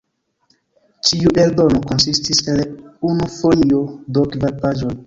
[1.09, 2.65] Ĉiu eldono konsistis el
[3.13, 3.87] unu folio,
[4.19, 4.99] do kvar paĝoj.